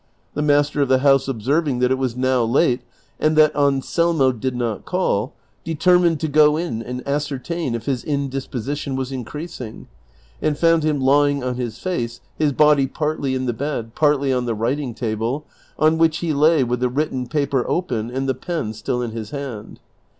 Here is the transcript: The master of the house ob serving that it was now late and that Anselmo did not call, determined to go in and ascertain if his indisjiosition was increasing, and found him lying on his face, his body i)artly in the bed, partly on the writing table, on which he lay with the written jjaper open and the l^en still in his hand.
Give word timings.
The 0.33 0.41
master 0.41 0.81
of 0.81 0.89
the 0.89 0.97
house 1.05 1.29
ob 1.29 1.43
serving 1.43 1.77
that 1.77 1.91
it 1.91 1.97
was 1.99 2.17
now 2.17 2.43
late 2.43 2.81
and 3.19 3.35
that 3.37 3.55
Anselmo 3.55 4.31
did 4.31 4.55
not 4.55 4.83
call, 4.83 5.35
determined 5.63 6.19
to 6.21 6.27
go 6.27 6.57
in 6.57 6.81
and 6.81 7.07
ascertain 7.07 7.75
if 7.75 7.85
his 7.85 8.03
indisjiosition 8.03 8.95
was 8.95 9.11
increasing, 9.11 9.87
and 10.41 10.57
found 10.57 10.81
him 10.83 10.99
lying 11.01 11.43
on 11.43 11.53
his 11.53 11.77
face, 11.77 12.19
his 12.35 12.51
body 12.51 12.87
i)artly 12.87 13.35
in 13.35 13.45
the 13.45 13.53
bed, 13.53 13.93
partly 13.93 14.33
on 14.33 14.45
the 14.45 14.55
writing 14.55 14.95
table, 14.95 15.45
on 15.77 15.99
which 15.99 16.17
he 16.17 16.33
lay 16.33 16.63
with 16.63 16.79
the 16.79 16.89
written 16.89 17.27
jjaper 17.27 17.63
open 17.67 18.09
and 18.09 18.27
the 18.27 18.33
l^en 18.33 18.73
still 18.73 19.03
in 19.03 19.11
his 19.11 19.29
hand. 19.29 19.79